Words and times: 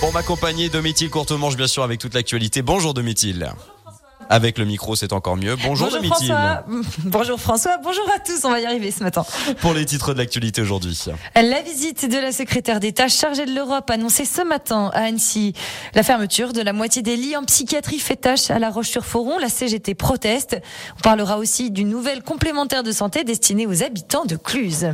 Pour 0.00 0.12
m'accompagner, 0.12 0.68
Domitil 0.68 1.08
Courtemanche, 1.08 1.56
bien 1.56 1.66
sûr, 1.66 1.82
avec 1.82 1.98
toute 1.98 2.14
l'actualité. 2.14 2.60
Bonjour 2.60 2.92
Domitil. 2.92 3.50
Avec 4.28 4.58
le 4.58 4.64
micro, 4.64 4.96
c'est 4.96 5.12
encore 5.12 5.36
mieux. 5.36 5.56
Bonjour, 5.56 5.88
bonjour. 5.88 6.16
François. 6.16 6.64
Bonjour 7.04 7.40
François. 7.40 7.78
Bonjour 7.82 8.04
à 8.14 8.18
tous. 8.18 8.44
On 8.44 8.50
va 8.50 8.60
y 8.60 8.66
arriver 8.66 8.90
ce 8.90 9.04
matin. 9.04 9.24
Pour 9.60 9.72
les 9.72 9.86
titres 9.86 10.14
de 10.14 10.18
l'actualité 10.18 10.60
aujourd'hui. 10.60 10.98
La 11.36 11.62
visite 11.62 12.10
de 12.10 12.18
la 12.18 12.32
secrétaire 12.32 12.80
d'État 12.80 13.06
chargée 13.08 13.46
de 13.46 13.54
l'Europe 13.54 13.88
annoncée 13.88 14.24
ce 14.24 14.42
matin 14.42 14.90
à 14.94 15.04
Annecy. 15.04 15.52
La 15.94 16.02
fermeture 16.02 16.52
de 16.52 16.60
la 16.60 16.72
moitié 16.72 17.02
des 17.02 17.16
lits 17.16 17.36
en 17.36 17.44
psychiatrie 17.44 18.00
fait 18.00 18.16
tâche 18.16 18.50
à 18.50 18.58
La 18.58 18.70
Roche-sur-Foron. 18.70 19.38
La 19.38 19.48
CGT 19.48 19.94
proteste. 19.94 20.60
On 20.98 21.02
parlera 21.02 21.38
aussi 21.38 21.70
d'une 21.70 21.88
nouvelle 21.88 22.22
complémentaire 22.22 22.82
de 22.82 22.92
santé 22.92 23.22
destinée 23.22 23.66
aux 23.66 23.84
habitants 23.84 24.24
de 24.24 24.34
Cluse. 24.34 24.88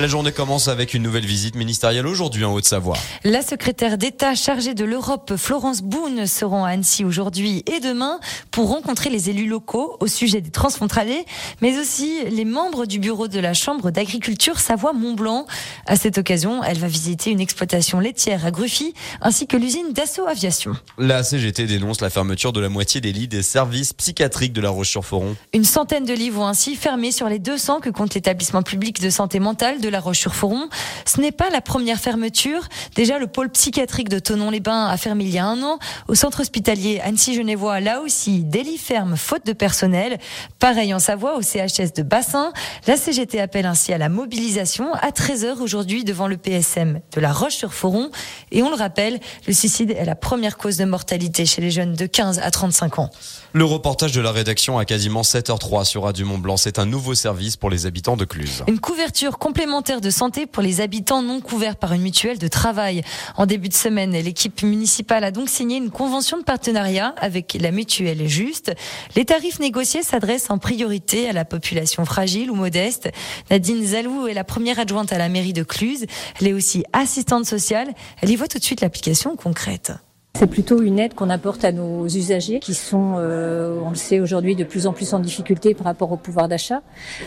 La 0.00 0.06
journée 0.06 0.32
commence 0.32 0.68
avec 0.68 0.94
une 0.94 1.02
nouvelle 1.02 1.26
visite 1.26 1.56
ministérielle 1.56 2.06
aujourd'hui 2.06 2.42
en 2.46 2.54
Haute-Savoie. 2.54 2.96
La 3.22 3.42
secrétaire 3.42 3.98
d'État 3.98 4.34
chargée 4.34 4.72
de 4.72 4.86
l'Europe, 4.86 5.34
Florence 5.36 5.82
Boone, 5.82 6.26
seront 6.26 6.64
à 6.64 6.70
Annecy 6.70 7.04
aujourd'hui 7.04 7.62
et 7.66 7.80
demain 7.80 8.18
pour 8.50 8.70
rencontrer 8.70 9.10
les 9.10 9.28
élus 9.28 9.46
locaux 9.46 9.98
au 10.00 10.06
sujet 10.06 10.40
des 10.40 10.48
transfrontaliers, 10.48 11.26
mais 11.60 11.78
aussi 11.78 12.24
les 12.30 12.46
membres 12.46 12.86
du 12.86 12.98
bureau 12.98 13.28
de 13.28 13.38
la 13.40 13.52
Chambre 13.52 13.90
d'agriculture 13.90 14.58
Savoie-Mont-Blanc. 14.58 15.44
À 15.84 15.96
cette 15.96 16.16
occasion, 16.16 16.64
elle 16.64 16.78
va 16.78 16.88
visiter 16.88 17.30
une 17.30 17.40
exploitation 17.40 18.00
laitière 18.00 18.46
à 18.46 18.50
Gruffy 18.50 18.94
ainsi 19.20 19.46
que 19.46 19.58
l'usine 19.58 19.92
d'assaut 19.92 20.26
aviation. 20.26 20.72
La 20.96 21.22
CGT 21.22 21.66
dénonce 21.66 22.00
la 22.00 22.08
fermeture 22.08 22.54
de 22.54 22.60
la 22.60 22.70
moitié 22.70 23.02
des 23.02 23.12
lits 23.12 23.28
des 23.28 23.42
services 23.42 23.92
psychiatriques 23.92 24.54
de 24.54 24.62
la 24.62 24.70
Roche-sur-Foron. 24.70 25.36
Une 25.52 25.64
centaine 25.64 26.06
de 26.06 26.14
lits 26.14 26.30
vont 26.30 26.46
ainsi 26.46 26.74
fermer 26.74 27.12
sur 27.12 27.28
les 27.28 27.38
200 27.38 27.80
que 27.80 27.90
compte 27.90 28.14
l'établissement 28.14 28.62
public 28.62 29.02
de 29.02 29.10
santé 29.10 29.40
mentale 29.40 29.82
de 29.82 29.89
la 29.90 30.00
Roche-sur-Foron. 30.00 30.68
Ce 31.04 31.20
n'est 31.20 31.32
pas 31.32 31.50
la 31.50 31.60
première 31.60 31.98
fermeture. 31.98 32.68
Déjà, 32.94 33.18
le 33.18 33.26
pôle 33.26 33.50
psychiatrique 33.50 34.08
de 34.08 34.18
Tonon-les-Bains 34.18 34.86
a 34.86 34.96
fermé 34.96 35.24
il 35.24 35.30
y 35.30 35.38
a 35.38 35.44
un 35.44 35.62
an. 35.62 35.78
Au 36.08 36.14
centre 36.14 36.40
hospitalier 36.40 37.00
Annecy-Genevois, 37.00 37.80
là 37.80 38.00
aussi, 38.00 38.44
des 38.44 38.62
lits 38.62 38.78
ferment 38.78 39.16
faute 39.16 39.44
de 39.46 39.52
personnel. 39.52 40.18
Pareil 40.58 40.94
en 40.94 40.98
Savoie, 40.98 41.36
au 41.36 41.42
CHS 41.42 41.92
de 41.96 42.02
Bassin. 42.02 42.52
La 42.86 42.96
CGT 42.96 43.40
appelle 43.40 43.66
ainsi 43.66 43.92
à 43.92 43.98
la 43.98 44.08
mobilisation 44.08 44.94
à 44.94 45.10
13h 45.10 45.58
aujourd'hui 45.58 46.04
devant 46.04 46.28
le 46.28 46.36
PSM 46.36 47.00
de 47.12 47.20
la 47.20 47.32
Roche-sur-Foron. 47.32 48.10
Et 48.52 48.62
on 48.62 48.70
le 48.70 48.76
rappelle, 48.76 49.20
le 49.46 49.52
suicide 49.52 49.90
est 49.90 50.04
la 50.04 50.14
première 50.14 50.56
cause 50.56 50.76
de 50.76 50.84
mortalité 50.84 51.46
chez 51.46 51.60
les 51.60 51.70
jeunes 51.70 51.94
de 51.94 52.06
15 52.06 52.38
à 52.38 52.50
35 52.50 52.98
ans. 52.98 53.10
Le 53.52 53.64
reportage 53.64 54.12
de 54.12 54.20
la 54.20 54.30
rédaction 54.30 54.78
à 54.78 54.84
quasiment 54.84 55.22
7h03 55.22 55.84
sur 55.84 56.04
Radio 56.04 56.24
Mont 56.26 56.38
Blanc. 56.38 56.56
C'est 56.56 56.78
un 56.78 56.86
nouveau 56.86 57.14
service 57.14 57.56
pour 57.56 57.70
les 57.70 57.86
habitants 57.86 58.16
de 58.16 58.24
Cluse. 58.24 58.62
Une 58.68 58.80
couverture 58.80 59.38
complémentaire 59.38 59.79
de 59.80 60.10
santé 60.10 60.44
pour 60.44 60.62
les 60.62 60.82
habitants 60.82 61.22
non 61.22 61.40
couverts 61.40 61.76
par 61.76 61.94
une 61.94 62.02
mutuelle 62.02 62.38
de 62.38 62.48
travail. 62.48 63.02
En 63.36 63.46
début 63.46 63.70
de 63.70 63.74
semaine, 63.74 64.12
l'équipe 64.12 64.62
municipale 64.62 65.24
a 65.24 65.30
donc 65.30 65.48
signé 65.48 65.78
une 65.78 65.90
convention 65.90 66.36
de 66.36 66.42
partenariat 66.42 67.14
avec 67.16 67.56
la 67.58 67.70
mutuelle 67.70 68.28
Juste. 68.28 68.72
Les 69.16 69.24
tarifs 69.24 69.58
négociés 69.58 70.02
s'adressent 70.02 70.50
en 70.50 70.58
priorité 70.58 71.30
à 71.30 71.32
la 71.32 71.46
population 71.46 72.04
fragile 72.04 72.50
ou 72.50 72.54
modeste. 72.54 73.10
Nadine 73.50 73.82
Zalou 73.82 74.26
est 74.26 74.34
la 74.34 74.44
première 74.44 74.78
adjointe 74.78 75.14
à 75.14 75.18
la 75.18 75.30
mairie 75.30 75.54
de 75.54 75.62
Cluse. 75.62 76.04
Elle 76.40 76.48
est 76.48 76.52
aussi 76.52 76.84
assistante 76.92 77.46
sociale. 77.46 77.94
Elle 78.20 78.30
y 78.30 78.36
voit 78.36 78.48
tout 78.48 78.58
de 78.58 78.64
suite 78.64 78.82
l'application 78.82 79.34
concrète. 79.34 79.92
C'est 80.34 80.46
plutôt 80.46 80.80
une 80.80 80.98
aide 80.98 81.12
qu'on 81.14 81.28
apporte 81.28 81.64
à 81.64 81.72
nos 81.72 82.06
usagers 82.06 82.60
qui 82.60 82.72
sont, 82.72 83.16
euh, 83.18 83.78
on 83.84 83.90
le 83.90 83.96
sait 83.96 84.20
aujourd'hui, 84.20 84.56
de 84.56 84.64
plus 84.64 84.86
en 84.86 84.92
plus 84.94 85.12
en 85.12 85.18
difficulté 85.18 85.74
par 85.74 85.84
rapport 85.84 86.12
au 86.12 86.16
pouvoir 86.16 86.48
d'achat. 86.48 86.80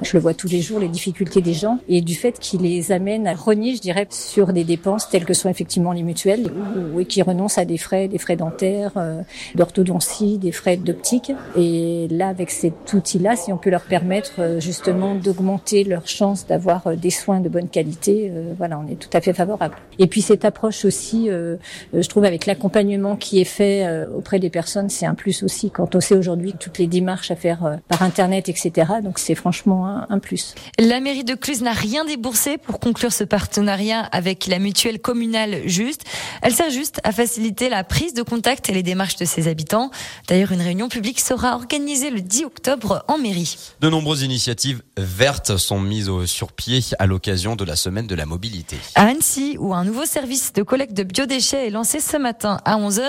Je 0.00 0.16
le 0.16 0.20
vois 0.20 0.32
tous 0.32 0.48
les 0.48 0.62
jours, 0.62 0.78
les 0.78 0.88
difficultés 0.88 1.42
des 1.42 1.52
gens 1.52 1.80
et 1.88 2.00
du 2.00 2.14
fait 2.14 2.38
qu'ils 2.38 2.62
les 2.62 2.92
amènent 2.92 3.26
à 3.26 3.34
renier, 3.34 3.74
je 3.74 3.82
dirais, 3.82 4.06
sur 4.10 4.54
des 4.54 4.64
dépenses 4.64 5.10
telles 5.10 5.26
que 5.26 5.34
sont 5.34 5.50
effectivement 5.50 5.92
les 5.92 6.02
mutuelles 6.02 6.50
ou, 6.94 7.04
qui 7.04 7.20
renoncent 7.20 7.58
à 7.58 7.66
des 7.66 7.76
frais, 7.76 8.08
des 8.08 8.18
frais 8.18 8.36
dentaires, 8.36 8.92
euh, 8.96 9.20
d'orthodontie, 9.54 10.38
des 10.38 10.52
frais 10.52 10.78
d'optique. 10.78 11.32
Et 11.58 12.08
là, 12.10 12.28
avec 12.28 12.50
cet 12.50 12.90
outil-là, 12.92 13.36
si 13.36 13.52
on 13.52 13.58
peut 13.58 13.70
leur 13.70 13.82
permettre 13.82 14.34
euh, 14.38 14.60
justement 14.60 15.14
d'augmenter 15.14 15.84
leurs 15.84 16.08
chances 16.08 16.46
d'avoir 16.46 16.86
euh, 16.86 16.96
des 16.96 17.10
soins 17.10 17.40
de 17.40 17.48
bonne 17.48 17.68
qualité, 17.68 18.30
euh, 18.32 18.54
voilà, 18.56 18.78
on 18.78 18.90
est 18.90 18.96
tout 18.96 19.10
à 19.12 19.20
fait 19.20 19.34
favorable. 19.34 19.74
Et 19.98 20.06
puis 20.06 20.22
cette 20.22 20.44
approche 20.44 20.84
aussi, 20.84 21.28
je 21.28 22.08
trouve, 22.08 22.24
avec 22.24 22.46
l'accompagnement 22.46 22.83
qui 23.16 23.40
est 23.40 23.44
fait 23.44 23.86
auprès 24.14 24.38
des 24.38 24.50
personnes, 24.50 24.88
c'est 24.88 25.06
un 25.06 25.14
plus 25.14 25.42
aussi. 25.42 25.70
Quand 25.70 25.94
on 25.94 26.00
sait 26.00 26.16
aujourd'hui 26.16 26.54
toutes 26.58 26.78
les 26.78 26.86
démarches 26.86 27.30
à 27.30 27.36
faire 27.36 27.78
par 27.88 28.02
Internet, 28.02 28.48
etc. 28.48 28.72
Donc 29.02 29.18
c'est 29.18 29.34
franchement 29.34 29.86
un, 29.86 30.06
un, 30.08 30.18
plus. 30.18 30.54
La 30.78 31.00
mairie 31.00 31.24
de 31.24 31.34
Cluse 31.34 31.62
n'a 31.62 31.72
rien 31.72 32.04
déboursé 32.04 32.58
pour 32.58 32.80
conclure 32.80 33.12
ce 33.12 33.24
partenariat 33.24 34.00
avec 34.00 34.46
la 34.46 34.58
mutuelle 34.58 35.00
communale 35.00 35.62
Juste. 35.66 36.04
Elle 36.42 36.54
sert 36.54 36.70
juste 36.70 37.00
à 37.04 37.12
faciliter 37.12 37.68
la 37.68 37.84
prise 37.84 38.14
de 38.14 38.22
contact 38.22 38.68
et 38.68 38.72
les 38.72 38.82
démarches 38.82 39.16
de 39.16 39.24
ses 39.24 39.48
habitants. 39.48 39.90
D'ailleurs, 40.28 40.52
une 40.52 40.60
réunion 40.60 40.88
publique 40.88 41.20
sera 41.20 41.54
organisée 41.54 42.10
le 42.10 42.20
10 42.20 42.44
octobre 42.44 43.04
en 43.08 43.18
mairie. 43.18 43.56
De 43.80 43.88
nombreuses 43.88 44.22
initiatives 44.22 44.82
vertes 44.96 45.56
sont 45.56 45.80
mises 45.80 46.10
sur 46.26 46.52
pied 46.52 46.80
à 46.98 47.06
l'occasion 47.06 47.56
de 47.56 47.64
la 47.64 47.76
semaine 47.76 48.06
de 48.06 48.14
la 48.14 48.26
mobilité. 48.26 48.76
À 48.94 49.06
Annecy, 49.06 49.56
où 49.58 49.74
un 49.74 49.84
nouveau 49.84 50.04
service 50.04 50.52
de 50.52 50.62
collecte 50.62 50.94
de 50.94 51.02
biodéchets 51.02 51.66
est 51.66 51.70
lancé 51.70 52.00
ce 52.00 52.16
matin 52.16 52.58
à 52.64 52.73
11h 52.78 53.02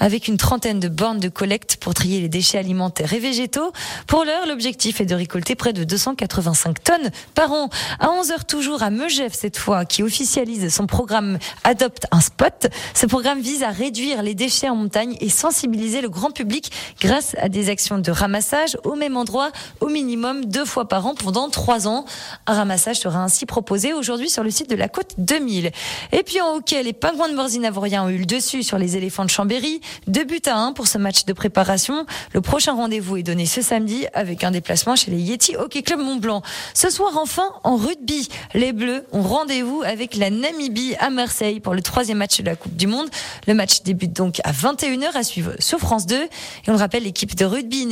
avec 0.00 0.28
une 0.28 0.36
trentaine 0.36 0.80
de 0.80 0.88
bornes 0.88 1.20
de 1.20 1.28
collecte 1.28 1.76
pour 1.76 1.94
trier 1.94 2.20
les 2.20 2.28
déchets 2.28 2.58
alimentaires 2.58 3.12
et 3.12 3.18
végétaux. 3.18 3.72
Pour 4.06 4.24
l'heure, 4.24 4.46
l'objectif 4.46 5.00
est 5.00 5.06
de 5.06 5.14
récolter 5.14 5.54
près 5.54 5.72
de 5.72 5.84
285 5.84 6.82
tonnes 6.82 7.10
par 7.34 7.52
an. 7.52 7.68
À 8.00 8.08
11h 8.08 8.44
toujours 8.46 8.82
à 8.82 8.90
Megève 8.90 9.34
cette 9.34 9.56
fois, 9.56 9.84
qui 9.84 10.02
officialise 10.02 10.72
son 10.74 10.86
programme 10.86 11.38
Adopte 11.64 12.06
un 12.10 12.20
spot. 12.20 12.68
Ce 12.94 13.06
programme 13.06 13.40
vise 13.40 13.62
à 13.62 13.70
réduire 13.70 14.22
les 14.22 14.34
déchets 14.34 14.68
en 14.68 14.76
montagne 14.76 15.16
et 15.20 15.28
sensibiliser 15.28 16.00
le 16.00 16.08
grand 16.08 16.30
public 16.30 16.72
grâce 17.00 17.36
à 17.38 17.48
des 17.48 17.68
actions 17.68 17.98
de 17.98 18.10
ramassage 18.10 18.76
au 18.84 18.94
même 18.94 19.16
endroit 19.16 19.50
au 19.80 19.88
minimum 19.88 20.44
deux 20.44 20.64
fois 20.64 20.88
par 20.88 21.06
an 21.06 21.14
pendant 21.14 21.48
trois 21.50 21.86
ans. 21.86 22.04
Un 22.46 22.54
ramassage 22.54 22.98
sera 22.98 23.22
ainsi 23.22 23.46
proposé 23.46 23.92
aujourd'hui 23.92 24.30
sur 24.30 24.42
le 24.42 24.50
site 24.50 24.70
de 24.70 24.76
la 24.76 24.88
côte 24.88 25.14
2000. 25.18 25.70
Et 26.12 26.22
puis 26.22 26.40
en 26.40 26.56
hockey, 26.56 26.82
les 26.82 26.92
pingouins 26.92 27.28
de 27.28 27.34
Morzine-Avorien 27.34 28.04
ont 28.04 28.08
eu 28.08 28.18
le 28.18 28.26
dessus 28.26 28.62
sur 28.62 28.78
les 28.78 28.96
éléphants 28.96 29.11
de 29.20 29.30
Chambéry. 29.30 29.80
Deux 30.06 30.24
buts 30.24 30.40
à 30.46 30.56
un 30.56 30.72
pour 30.72 30.86
ce 30.86 30.98
match 30.98 31.24
de 31.24 31.32
préparation. 31.32 32.06
Le 32.32 32.40
prochain 32.40 32.72
rendez-vous 32.72 33.18
est 33.18 33.22
donné 33.22 33.46
ce 33.46 33.60
samedi 33.60 34.06
avec 34.14 34.44
un 34.44 34.50
déplacement 34.50 34.96
chez 34.96 35.10
les 35.10 35.18
Yeti 35.18 35.56
Hockey 35.56 35.82
Club 35.82 36.00
Mont-Blanc. 36.00 36.42
Ce 36.74 36.90
soir 36.90 37.18
enfin 37.18 37.50
en 37.64 37.76
rugby, 37.76 38.28
les 38.54 38.72
Bleus 38.72 39.04
ont 39.12 39.22
rendez-vous 39.22 39.82
avec 39.84 40.16
la 40.16 40.30
Namibie 40.30 40.94
à 40.98 41.10
Marseille 41.10 41.60
pour 41.60 41.74
le 41.74 41.82
troisième 41.82 42.18
match 42.18 42.40
de 42.40 42.46
la 42.46 42.56
Coupe 42.56 42.76
du 42.76 42.86
Monde. 42.86 43.08
Le 43.46 43.54
match 43.54 43.82
débute 43.82 44.14
donc 44.14 44.40
à 44.44 44.52
21h 44.52 45.14
à 45.14 45.22
suivre 45.22 45.52
sur 45.58 45.78
France 45.78 46.06
2. 46.06 46.16
Et 46.16 46.28
on 46.68 46.72
le 46.72 46.78
rappelle, 46.78 47.02
l'équipe 47.02 47.34
de 47.34 47.44
rugby 47.44 47.82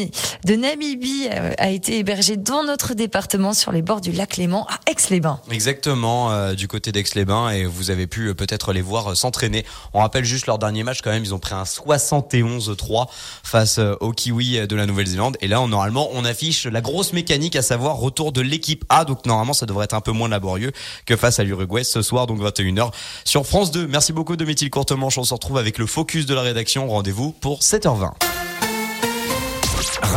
de 0.44 0.54
Namibie 0.54 1.28
euh, 1.30 1.52
a 1.58 1.70
été 1.70 1.98
hébergée 1.98 2.36
dans 2.36 2.62
notre 2.64 2.94
département 2.94 3.52
sur 3.52 3.72
les 3.72 3.82
bords 3.82 4.00
du 4.00 4.12
lac 4.12 4.36
Léman 4.36 4.66
à 4.68 4.90
Aix-les-Bains. 4.90 5.40
Exactement, 5.50 6.30
euh, 6.30 6.54
du 6.54 6.68
côté 6.68 6.92
d'Aix-les-Bains 6.92 7.50
et 7.50 7.64
vous 7.64 7.90
avez 7.90 8.06
pu 8.06 8.28
euh, 8.28 8.34
peut-être 8.34 8.72
les 8.72 8.82
voir 8.82 9.16
s'entraîner. 9.16 9.64
On 9.92 10.00
rappelle 10.00 10.24
juste 10.24 10.46
leur 10.46 10.58
dernier 10.58 10.82
match 10.82 11.02
ils 11.18 11.34
ont 11.34 11.38
pris 11.38 11.54
un 11.54 11.64
71-3 11.64 13.06
face 13.42 13.80
aux 14.00 14.12
Kiwis 14.12 14.66
de 14.66 14.76
la 14.76 14.86
Nouvelle-Zélande. 14.86 15.36
Et 15.40 15.48
là, 15.48 15.64
normalement, 15.66 16.08
on 16.12 16.24
affiche 16.24 16.66
la 16.66 16.80
grosse 16.80 17.12
mécanique, 17.12 17.56
à 17.56 17.62
savoir 17.62 17.96
retour 17.96 18.32
de 18.32 18.40
l'équipe 18.40 18.84
A. 18.88 19.04
Donc 19.04 19.26
normalement, 19.26 19.52
ça 19.52 19.66
devrait 19.66 19.84
être 19.84 19.94
un 19.94 20.00
peu 20.00 20.12
moins 20.12 20.28
laborieux 20.28 20.72
que 21.06 21.16
face 21.16 21.38
à 21.38 21.44
l'Uruguay 21.44 21.84
ce 21.84 22.02
soir, 22.02 22.26
donc 22.26 22.40
21h 22.40 22.92
sur 23.24 23.46
France 23.46 23.70
2. 23.70 23.86
Merci 23.86 24.12
beaucoup 24.12 24.36
de 24.36 24.44
Métil 24.44 24.70
Courtemanche. 24.70 25.18
On 25.18 25.24
se 25.24 25.34
retrouve 25.34 25.58
avec 25.58 25.78
le 25.78 25.86
focus 25.86 26.26
de 26.26 26.34
la 26.34 26.42
rédaction. 26.42 26.88
Rendez-vous 26.88 27.32
pour 27.32 27.60
7h20. 27.60 28.29